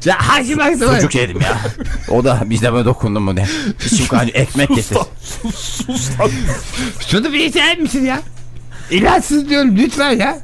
Ya 0.05 0.15
Hakim 0.19 0.59
Huxtable. 0.59 0.95
sucuk 0.95 1.15
yedim 1.15 1.41
ya. 1.41 1.57
O 2.09 2.23
da 2.23 2.41
bizde 2.45 2.85
dokundum 2.85 3.23
mu 3.23 3.35
ne? 3.35 3.47
İçim 3.85 4.07
kaynıyor 4.07 4.35
ekmek 4.37 4.69
getir. 4.69 4.97
Şunu 7.07 7.33
bir 7.33 7.39
içer 7.39 7.79
misin 7.79 8.05
ya? 8.05 8.21
İlaçsız 8.91 9.49
diyorum 9.49 9.77
lütfen 9.77 10.11
ya. 10.11 10.39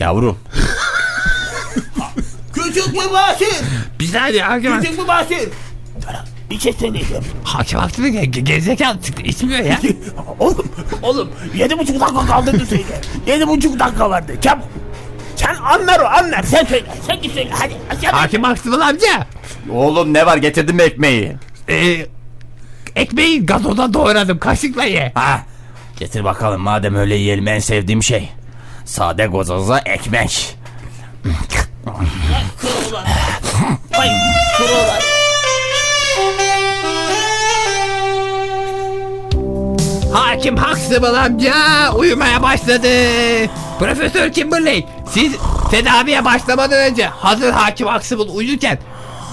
Yavrum 0.00 0.38
Küçük 2.54 2.86
mübaşir! 2.86 3.56
Bir 4.00 4.06
saniye 4.06 4.42
Hakim. 4.42 4.80
Küçük 4.80 4.98
mübaşir! 4.98 5.48
Söyleyeceğim. 6.80 7.24
Hakim 7.44 7.78
ge- 7.78 8.30
ge- 8.30 8.40
gerizekalı 8.40 9.02
çıktı 9.02 9.22
içmiyor 9.22 9.58
ya. 9.60 9.80
Oğlum, 10.38 10.68
oğlum 11.02 11.30
yedi 11.54 11.78
buçuk 11.78 12.00
dakika 12.00 12.26
kaldığını 12.26 12.66
söyle. 12.66 13.00
Yedi 13.26 13.48
buçuk 13.48 13.78
dakika 13.78 14.10
vardı. 14.10 14.32
Çabuk. 14.42 14.79
Sen 15.50 15.62
anlar 15.64 16.00
o 16.00 16.04
anlar. 16.06 16.42
Sen 16.42 16.64
söyle. 16.64 16.84
Sen 17.06 17.22
git 17.22 17.34
söyle. 17.34 17.50
Hadi. 17.52 17.72
Aşağı 17.90 18.12
Hakim 18.12 18.44
Huxtable 18.44 18.84
amca. 18.84 19.26
oğlum 19.72 20.14
ne 20.14 20.26
var 20.26 20.36
getirdin 20.36 20.76
mi 20.76 20.82
ekmeği? 20.82 21.36
Ee, 21.68 22.06
ekmeği 22.96 23.46
gazoza 23.46 23.94
doğradım 23.94 24.38
kaşıkla 24.38 24.84
ye. 24.84 25.12
Ha 25.14 25.40
getir 25.98 26.24
bakalım 26.24 26.60
madem 26.60 26.94
öyle 26.94 27.14
yiyelim 27.14 27.48
en 27.48 27.58
sevdiğim 27.58 28.02
şey. 28.02 28.32
Sade 28.84 29.26
gozoza 29.26 29.78
ekmek. 29.78 30.56
Ay, 33.98 34.08
kurular. 34.56 35.02
Hakim 40.12 40.56
Huxtable 40.56 41.18
amca 41.18 41.54
uyumaya 41.96 42.42
başladı. 42.42 42.88
Profesör 43.78 44.32
Kimberley 44.32 44.86
siz 45.10 45.32
tedaviye 45.70 46.24
başlamadan 46.24 46.78
önce 46.78 47.06
hazır 47.06 47.50
Hakim 47.50 47.88
Huxtable 47.88 48.30
uyurken 48.30 48.78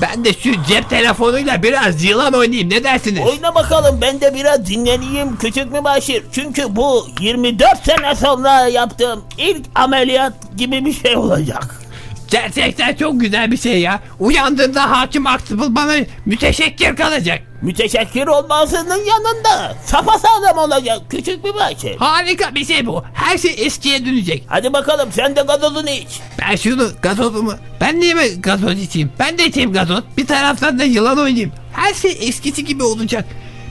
Ben 0.02 0.26
de 0.26 0.34
şu 0.34 0.64
cep 0.64 0.90
telefonuyla 0.90 1.64
biraz 1.64 2.04
yılan 2.04 2.34
oynayayım 2.34 2.70
ne 2.70 2.84
dersiniz? 2.84 3.22
Oyna 3.28 3.56
bakalım 3.56 3.98
ben 4.02 4.22
de 4.22 4.34
biraz 4.36 4.66
dinleneyim 4.66 5.38
küçük 5.38 5.72
mübaşir. 5.72 6.24
Çünkü 6.32 6.76
bu 6.76 7.08
24 7.20 7.86
sene 7.86 8.16
sonra 8.16 8.68
yaptığım 8.68 9.24
ilk 9.38 9.66
ameliyat 9.76 10.34
gibi 10.58 10.86
bir 10.86 10.94
şey 10.94 11.16
olacak. 11.18 11.82
Gerçekten 12.30 12.96
çok 12.96 13.22
güzel 13.22 13.52
bir 13.52 13.58
şey 13.58 13.82
ya. 13.82 14.00
Uyandığında 14.20 14.92
hakim 14.92 15.28
Aksıbıl 15.28 15.76
bana 15.76 15.94
müteşekkir 16.26 16.96
kalacak. 16.96 17.42
Müteşekkir 17.62 18.28
olmasının 18.28 19.06
yanında 19.06 19.76
sapasağlam 19.86 20.58
olacak 20.58 21.02
küçük 21.10 21.44
mübaşir. 21.44 21.98
Harika 21.98 22.56
bir 22.56 22.66
şey 22.66 22.86
bu. 22.86 23.04
Her 23.14 23.38
şey 23.38 23.56
eskiye 23.58 24.06
dönecek. 24.06 24.44
Hadi 24.48 24.74
bakalım 24.74 25.10
sen 25.12 25.36
de 25.36 25.42
gazozunu 25.42 25.90
iç. 25.90 26.20
Ben 26.42 26.56
şunu 26.56 26.90
gazozumu... 27.02 27.54
Ben 27.82 28.00
niye 28.00 28.14
mi 28.14 28.42
gazoz 28.42 28.82
içeyim? 28.82 29.12
Ben 29.20 29.38
de 29.38 29.46
içeyim 29.46 29.74
gazoz. 29.74 30.04
Bir 30.18 30.28
taraftan 30.28 30.80
da 30.80 30.84
yılan 30.84 31.18
oynayayım. 31.18 31.52
Her 31.74 31.94
şey 31.94 32.18
eskisi 32.22 32.66
gibi 32.66 32.84
olacak. 32.84 33.26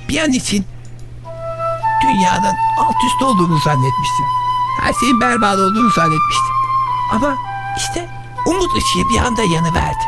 Bir 0.09 0.19
an 0.19 0.33
için 0.33 0.65
dünyanın 2.03 2.57
alt 2.81 2.95
üst 3.07 3.23
olduğunu 3.23 3.59
zannetmiştim. 3.59 4.27
Her 4.81 4.93
şeyin 4.93 5.21
berbat 5.21 5.59
olduğunu 5.59 5.91
zannetmiştim. 5.91 6.55
Ama 7.13 7.37
işte 7.77 8.09
umut 8.47 8.77
ışığı 8.77 9.09
bir 9.09 9.19
anda 9.19 9.43
yanıverdi. 9.43 10.05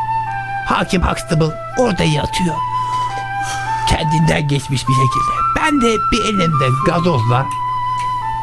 Hakim 0.67 1.03
Huxtable 1.03 1.55
orada 1.79 2.03
yatıyor. 2.03 2.57
Kendinden 3.89 4.49
geçmiş 4.49 4.89
bir 4.89 4.95
şekilde. 4.95 5.33
Ben 5.57 5.81
de 5.81 5.97
bir 6.13 6.25
elimde 6.25 6.65
gazozla 6.87 7.47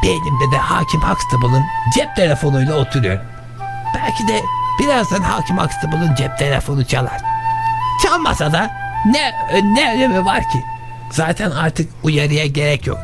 bir 0.03 0.09
elimde 0.09 0.51
de 0.51 0.57
Hakim 0.57 1.01
Huxtable'ın 1.01 1.63
cep 1.93 2.15
telefonuyla 2.15 2.75
oturuyorum. 2.75 3.25
Belki 3.95 4.27
de 4.27 4.41
birazdan 4.79 5.21
Hakim 5.21 5.57
Huxtable'ın 5.57 6.15
cep 6.15 6.37
telefonu 6.37 6.85
çalar. 6.85 7.21
Çalmasa 8.03 8.53
da 8.53 8.71
ne, 9.05 9.33
ne 9.63 9.93
önemi 9.95 10.25
var 10.25 10.49
ki? 10.49 10.65
Zaten 11.11 11.51
artık 11.51 11.89
uyarıya 12.03 12.45
gerek 12.45 12.87
yok. 12.87 12.99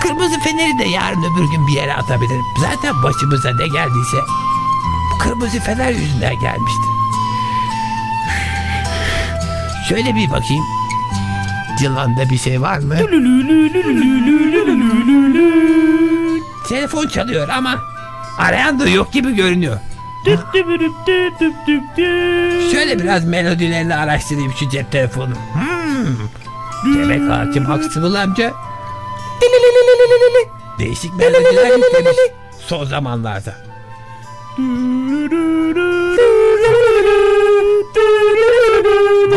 Kırmızı 0.00 0.40
feneri 0.40 0.78
de 0.78 0.84
yarın 0.84 1.22
öbür 1.22 1.50
gün 1.50 1.66
bir 1.66 1.72
yere 1.72 1.94
atabilirim. 1.94 2.44
Zaten 2.60 3.02
başımıza 3.02 3.50
ne 3.54 3.68
geldiyse 3.68 4.16
kırmızı 5.22 5.60
fener 5.60 5.90
yüzünden 5.90 6.40
gelmişti. 6.40 6.86
Şöyle 9.88 10.14
bir 10.14 10.30
bakayım. 10.30 10.64
Yılanda 11.80 12.30
bir 12.30 12.38
şey 12.38 12.60
var 12.60 12.78
mı? 12.78 12.94
Telefon 16.68 17.08
çalıyor 17.08 17.48
ama 17.48 17.78
arayan 18.38 18.80
da 18.80 18.88
yok 18.88 19.12
gibi 19.12 19.34
görünüyor. 19.34 19.78
Şöyle 22.72 22.98
biraz 22.98 23.24
melodilerini 23.24 23.94
araştırayım 23.94 24.52
şu 24.58 24.68
cep 24.70 24.92
telefonu. 24.92 25.34
Hmm. 25.52 26.94
Demek 26.94 27.30
hakim 27.30 27.64
Huxtable 27.64 28.18
amca 28.18 28.52
değişik 30.78 31.14
melodiler 31.14 31.76
yüklemiş 31.76 32.16
son 32.66 32.84
zamanlarda. 32.84 33.54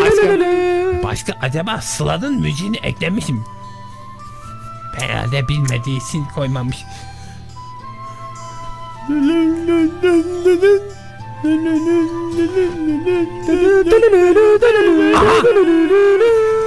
Başka, 0.02 1.04
başka 1.04 1.34
acaba 1.42 1.82
Sıla'nın 1.82 2.42
müziğini 2.42 2.78
eklemişim. 2.78 3.44
Herhalde 5.00 5.48
bilmediği 5.48 5.98
için 5.98 6.26
koymamış. 6.36 6.78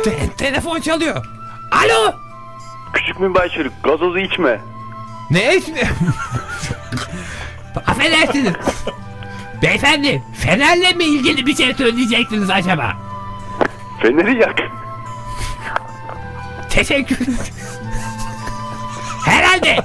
Te- 0.05 0.29
telefon 0.37 0.81
çalıyor. 0.81 1.27
Alo! 1.71 2.13
Küçük 2.93 3.21
mübaşir 3.21 3.71
gazozu 3.83 4.19
içme. 4.19 4.61
Ne 5.31 5.57
ismi? 5.57 5.81
Affedersiniz. 7.87 8.53
Beyefendi, 9.63 10.23
Fener'le 10.35 10.97
mi 10.97 11.05
ilgili 11.05 11.47
bir 11.47 11.57
şey 11.57 11.75
söyleyecektiniz 11.75 12.51
acaba? 12.51 12.93
Feneri 14.03 14.41
yak. 14.41 14.57
Teşekkür 16.71 17.19
Herhalde. 19.27 19.77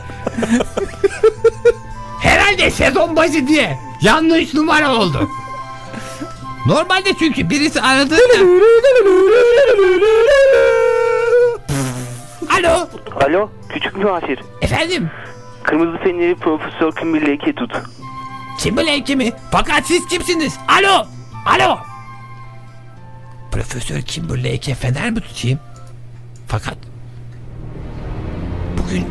Herhalde 2.22 2.72
sezon 2.72 3.16
başı 3.16 3.48
diye 3.48 3.78
yanlış 4.02 4.54
numara 4.54 4.96
oldu. 4.96 5.30
Normalde 6.68 7.14
çünkü 7.20 7.50
birisi 7.50 7.82
aradığında... 7.82 8.62
Alo, 12.60 12.88
Alo 13.26 13.50
küçük 13.70 13.98
mübaşir. 13.98 14.40
efendim. 14.62 15.10
Kırmızı 15.64 15.98
feneri 16.04 16.36
Profesör 16.36 16.92
Kimberlake 16.92 17.56
tut. 17.56 17.72
Timberlake 18.62 19.16
mi? 19.16 19.34
Fakat 19.52 19.86
siz 19.88 20.08
kimsiniz? 20.08 20.54
Alo! 20.68 21.08
Alo! 21.46 21.78
Profesör 23.52 24.02
Kimberlake'e 24.02 24.76
fener 24.76 25.12
mi 25.12 25.22
tutayım? 25.22 25.60
Fakat 26.48 26.78
bugün 28.78 29.06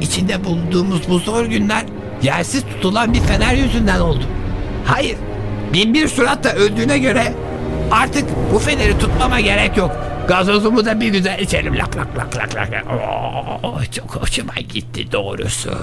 içinde 0.00 0.44
bulunduğumuz 0.44 1.08
bu 1.08 1.18
zor 1.18 1.44
günler 1.44 1.84
yersiz 2.22 2.62
tutulan 2.64 3.14
bir 3.14 3.20
fener 3.20 3.54
yüzünden 3.54 4.00
oldu. 4.00 4.24
Hayır, 4.86 5.16
bin 5.72 5.94
bir 5.94 6.08
surat 6.08 6.44
da 6.44 6.52
öldüğüne 6.52 6.98
göre 6.98 7.32
artık 7.90 8.24
bu 8.52 8.58
feneri 8.58 8.98
tutmama 8.98 9.40
gerek 9.40 9.76
yok. 9.76 9.96
Gazozumu 10.28 10.84
da 10.84 11.00
bir 11.00 11.08
güzel 11.08 11.38
içelim. 11.38 11.78
Lak 11.78 11.96
lak 11.96 12.18
lak 12.18 12.36
lak 12.36 12.54
lak. 12.56 12.84
Oo, 13.62 13.80
çok 13.92 14.16
hoşuma 14.16 14.54
gitti 14.54 15.12
doğrusu. 15.12 15.78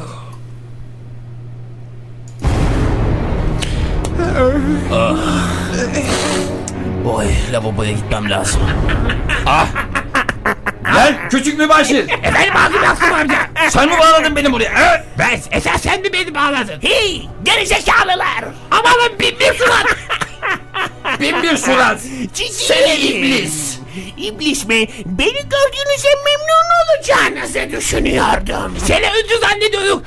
Boy 7.05 7.25
lavaboya 7.51 7.91
gitmem 7.91 8.29
lazım. 8.29 8.61
Lan 10.95 11.13
küçük 11.29 11.59
mübaşir. 11.59 12.09
Efendim 12.09 12.53
ağzım 12.55 12.83
yaksın 12.83 13.11
amca. 13.11 13.35
Sen 13.69 13.89
mi 13.89 13.99
bağladın 13.99 14.35
beni 14.35 14.51
buraya? 14.51 14.71
Evet. 14.77 15.05
Ben 15.19 15.57
esas 15.57 15.81
sen 15.81 16.01
mi 16.01 16.13
beni 16.13 16.35
bağladın? 16.35 16.79
Hey 16.81 17.29
gerizekalılar. 17.43 18.43
Amanın 18.71 19.19
bin 19.19 19.39
bir 19.39 19.53
surat. 19.53 19.85
Bin 21.19 21.43
bir 21.43 21.57
surat. 21.57 21.99
Seni 22.53 22.93
iblis. 22.95 23.79
İblis 24.17 24.65
mi? 24.67 24.87
Beni 25.05 25.33
gördüğünüze 25.33 26.09
memnun 26.25 26.67
olacağınızı 26.81 27.77
düşünüyordum. 27.77 28.75
Seni 28.85 29.05
öncü 29.07 29.37
zannediyorduk. 29.41 30.03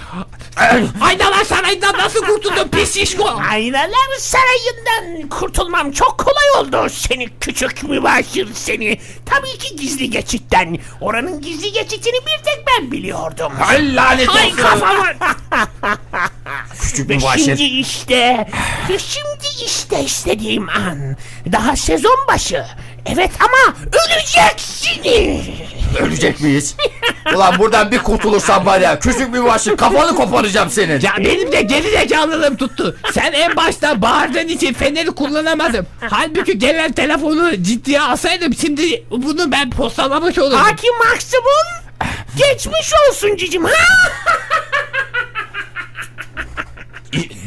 Aynalar 1.01 1.45
sarayından 1.45 1.99
nasıl 1.99 2.21
kurtuldun 2.27 2.69
pis 2.69 2.95
şişko? 2.95 3.29
Aynalar 3.51 4.19
sarayından 4.19 5.29
kurtulmam 5.29 5.93
çok 5.93 6.19
kolay 6.19 6.51
oldu 6.65 6.89
seni 6.93 7.29
küçük 7.41 7.83
mübaşir 7.83 8.49
seni. 8.55 9.01
Tabii 9.27 9.59
ki 9.59 9.77
gizli 9.77 10.11
geçitten. 10.11 10.79
Oranın 11.01 11.41
gizli 11.41 11.73
geçitini 11.73 12.15
bir 12.27 12.45
tek 12.45 12.65
ben 12.67 12.93
biliyordum. 12.93 13.53
Ay 13.69 13.97
lanet 13.97 14.29
olsun. 14.29 14.57
kafama. 14.57 15.07
Küçük 16.83 17.09
mübaşir. 17.09 17.45
şimdi 17.45 17.63
işte, 17.63 18.47
şimdi 18.89 19.65
işte 19.65 20.05
istediğim 20.05 20.69
an. 20.69 21.17
Daha 21.53 21.77
sezon 21.77 22.19
başı. 22.29 22.65
Evet 23.07 23.31
ama 23.41 23.77
öleceksiniz. 23.87 25.47
Ölecek 26.01 26.41
miyiz? 26.41 26.75
Ulan 27.35 27.59
buradan 27.59 27.91
bir 27.91 27.99
kurtulursam 27.99 28.67
var 28.67 28.81
ya 28.81 28.99
küçük 28.99 29.29
mübaşir 29.33 29.77
kafanı 29.77 30.15
koparacağım 30.17 30.71
senin. 30.71 31.01
Ya 31.01 31.13
benim 31.19 31.53
de 31.53 31.63
geri 31.63 31.91
zekalılığım 31.91 32.57
tuttu. 32.57 32.97
Sen 33.13 33.33
en 33.33 33.57
başta 33.57 34.03
bağırdığın 34.03 34.49
için 34.49 34.73
feneri 34.75 35.11
kullanamadım. 35.11 35.87
Halbuki 36.11 36.59
gelen 36.59 36.93
telefonu 36.93 37.63
ciddiye 37.63 38.01
alsaydım 38.01 38.55
şimdi 38.55 39.05
bunu 39.11 39.53
ben 39.53 39.71
postalamış 39.71 40.39
olurdum. 40.39 40.59
Hakim 40.59 40.99
Maksım'ın 40.99 41.85
geçmiş 42.37 42.91
olsun 43.09 43.37
cicim. 43.37 43.65
Ha? 43.65 43.73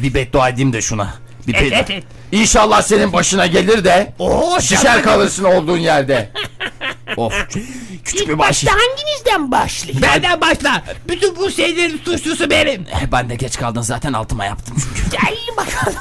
Bir 0.03 0.13
beddua 0.13 0.49
edeyim 0.49 0.73
de 0.73 0.81
şuna. 0.81 1.13
Bir 1.47 1.53
Evet, 1.53 1.71
beddua. 1.71 1.85
evet. 1.89 2.03
İnşallah 2.31 2.81
senin 2.81 3.13
başına 3.13 3.47
gelir 3.47 3.83
de 3.83 4.13
Oo, 4.19 4.59
şişer 4.61 5.03
kalırsın 5.03 5.43
olduğun 5.43 5.77
yerde. 5.77 6.29
Of. 7.17 7.33
Küçük 8.05 8.21
İlk 8.21 8.27
mübaşir. 8.27 8.67
başta 8.67 8.71
hanginizden 8.79 9.51
başlayayım? 9.51 10.01
Benden 10.01 10.41
başla. 10.41 10.83
Bütün 11.07 11.35
bu 11.35 11.51
şeylerin 11.51 12.01
suçlusu 12.05 12.49
benim. 12.49 12.81
Eh, 12.91 13.11
Ben 13.11 13.29
de 13.29 13.35
geç 13.35 13.57
kaldın 13.57 13.81
zaten 13.81 14.13
altıma 14.13 14.45
yaptım 14.45 14.77
çünkü. 14.79 15.09
Gel 15.17 15.37
bakalım. 15.57 15.97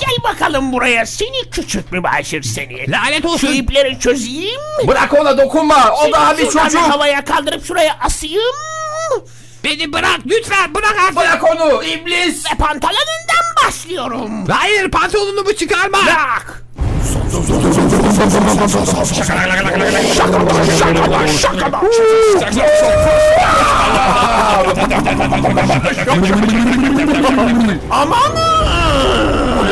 Gel 0.00 0.32
bakalım 0.32 0.72
buraya 0.72 1.06
seni 1.06 1.50
küçük 1.50 1.92
mübaşir 1.92 2.42
seni. 2.42 2.90
Lanet 2.90 3.22
Şu 3.22 3.28
olsun. 3.28 3.52
ipleri 3.52 4.00
çözeyim. 4.00 4.60
Bırak 4.86 5.12
ona 5.20 5.38
dokunma. 5.38 5.92
O 5.92 6.12
daha 6.12 6.38
bir 6.38 6.44
Şuradan 6.46 6.64
çocuk. 6.64 6.80
havaya 6.82 7.24
kaldırıp 7.24 7.66
şuraya 7.66 7.96
asayım. 8.00 8.42
Beni 9.64 9.92
bırak 9.92 10.20
lütfen 10.26 10.74
bırak 10.74 10.96
artık. 11.02 11.16
Bırak 11.16 11.44
onu 11.44 11.84
iblis. 11.84 12.44
Ve 12.52 12.56
pantolonundan 12.58 13.66
başlıyorum. 13.66 14.46
Hayır 14.50 14.90
pantolonumu 14.90 15.52
çıkarma. 15.56 15.98
Bırak. 17.32 18.94
Son 18.94 19.08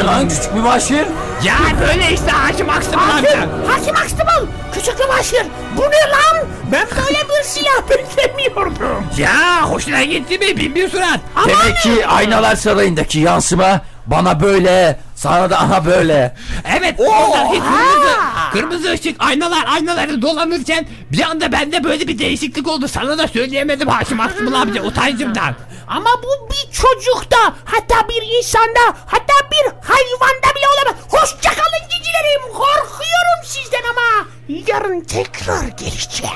Lan 0.07 0.29
küçük 0.29 0.55
mübaşir. 0.55 1.07
Ya 1.45 1.55
böyle 1.81 2.13
işte 2.15 2.31
Hakim 2.31 2.71
Aksımıl 2.71 3.03
amca. 3.17 3.41
Hakim 3.69 3.97
Aksımıl. 3.97 4.47
Küçük 4.75 4.99
mübaşir. 5.01 5.43
Bu 5.77 5.81
ne 5.83 5.87
lan? 5.87 6.47
Ben 6.73 6.87
böyle 6.97 7.19
bir 7.19 7.45
silah 7.45 7.91
beklemiyordum. 7.91 9.05
Ya 9.19 9.63
hoşuna 9.63 10.05
gitti 10.05 10.39
mi 10.39 10.57
bin 10.57 10.75
bir 10.75 10.89
surat. 10.89 11.21
Demek 11.49 11.77
ki 11.77 12.07
aynalar 12.07 12.57
sarayındaki 12.57 13.19
yansıma 13.19 13.81
bana 14.07 14.41
böyle 14.41 15.01
sana 15.15 15.51
da 15.51 15.59
ana 15.59 15.87
böyle. 15.87 16.35
Evet 16.79 16.95
oradaki 17.01 17.61
kırmızı, 17.61 18.17
kırmızı 18.53 18.93
ışık 18.93 19.17
aynalar 19.25 19.65
aynaları 19.67 20.23
dolanırken 20.23 20.87
bir 21.13 21.23
anda 21.23 21.53
bende 21.53 21.85
böyle 21.85 22.09
bir 22.09 22.19
değişiklik 22.19 22.69
oldu. 22.69 22.89
Sana 22.89 23.19
da 23.19 23.29
söyleyemedim 23.29 23.89
Hakim 23.89 24.21
Aksımıl 24.21 24.53
amca 24.53 24.83
utancımdan. 24.83 25.55
Ama 25.89 26.11
bu 26.23 26.49
bir 26.51 26.73
çocukta, 26.73 27.39
hatta 27.65 28.09
bir 28.09 28.39
insanda, 28.39 28.81
hatta 29.07 29.35
bir 29.53 29.89
hayvanda 29.89 30.55
bile 30.57 30.67
olamaz. 30.75 31.03
Hoşçakalın 31.09 31.89
cicilerim. 31.91 32.43
Korkuyorum 32.53 33.45
sizden 33.45 33.83
ama. 33.91 34.27
Yarın 34.67 35.01
tekrar 35.01 35.69
geleceğim. 35.69 36.35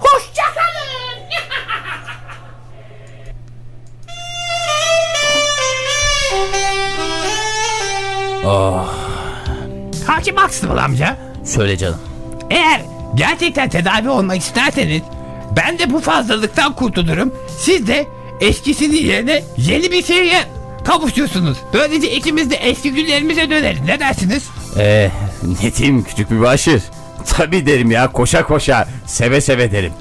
Hoşçakalın. 0.00 1.02
Oh, 8.44 8.88
Hakim 10.06 10.38
Aksımıl 10.38 10.76
amca 10.76 11.16
söyle 11.44 11.76
canım. 11.76 11.98
eğer 12.50 12.80
gerçekten 13.14 13.68
tedavi 13.68 14.08
olmak 14.08 14.36
isterseniz 14.38 15.02
ben 15.56 15.78
de 15.78 15.90
bu 15.92 16.00
fazlalıktan 16.00 16.72
kurtulurum. 16.74 17.34
Siz 17.58 17.86
de 17.86 18.06
eskisinin 18.40 19.06
yerine 19.06 19.42
yeni 19.56 19.92
bir 19.92 20.02
şeye 20.02 20.44
kavuşuyorsunuz. 20.84 21.58
Böylece 21.72 22.10
ikimiz 22.16 22.50
de 22.50 22.56
eski 22.56 22.92
günlerimize 22.92 23.50
döneriz. 23.50 23.80
Ne 23.80 24.00
dersiniz? 24.00 24.48
Ee, 24.78 25.10
ne 25.62 25.74
diyeyim 25.74 26.04
küçük 26.04 26.30
mübaşir? 26.30 26.82
Tabii 27.26 27.66
derim 27.66 27.90
ya 27.90 28.12
koşa 28.12 28.46
koşa 28.46 28.88
seve 29.06 29.40
seve 29.40 29.72
derim. 29.72 29.92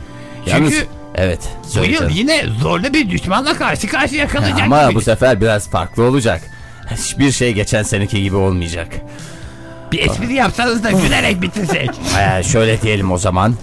Çünkü 0.46 0.88
evet 1.16 1.40
Bu 1.80 1.84
yıl 1.86 2.10
yine 2.10 2.46
zorlu 2.62 2.94
bir 2.94 3.10
düşmanla 3.10 3.54
karşı 3.54 3.88
karşıya 3.88 4.28
kalacak 4.28 4.62
Ama 4.66 4.84
gibi. 4.86 4.96
bu 4.96 5.02
sefer 5.02 5.42
biraz 5.42 5.70
farklı 5.70 6.04
olacak. 6.04 6.42
Hiçbir 6.96 7.32
şey 7.32 7.54
geçen 7.54 7.84
seneki 7.84 8.24
gibi 8.24 8.36
olmayacak. 8.36 8.88
Bir 9.92 10.00
espri 10.10 10.34
yapsanız 10.34 10.84
da 10.84 10.92
gülerek 10.92 11.42
bitirsek. 11.42 11.90
Ee, 12.20 12.44
şöyle 12.44 12.82
diyelim 12.82 13.12
o 13.12 13.18
zaman. 13.18 13.56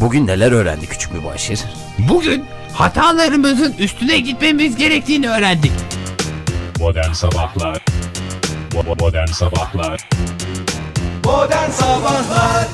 Bugün 0.00 0.26
neler 0.26 0.52
öğrendi 0.52 0.86
küçük 0.86 1.12
mübaşir? 1.12 1.60
Bugün 1.98 2.44
hatalarımızın 2.72 3.72
üstüne 3.78 4.18
gitmemiz 4.18 4.76
gerektiğini 4.76 5.28
öğrendik. 5.28 5.72
Modern 6.78 7.12
Sabahlar 7.12 7.84
Modern 9.00 9.26
Sabahlar 9.26 10.08
Modern 11.24 11.70
Sabahlar 11.70 12.66